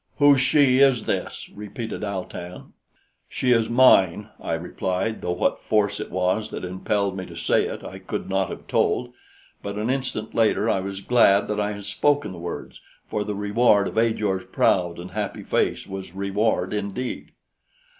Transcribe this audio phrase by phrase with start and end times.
[0.17, 2.73] "Whose she is this?" repeated Al tan.
[3.29, 7.67] "She is mine," I replied, though what force it was that impelled me to say
[7.67, 9.13] it I could not have told;
[9.61, 13.35] but an instant later I was glad that I had spoken the words, for the
[13.35, 17.33] reward of Ajor's proud and happy face was reward indeed.